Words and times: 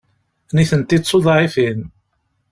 Nitenti 0.55 0.97
d 1.01 1.03
tuḍɛifin. 1.03 1.79